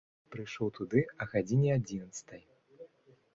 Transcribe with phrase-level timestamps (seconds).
[0.35, 2.43] Прыйшоў туды а гадзіне адзінаццатай.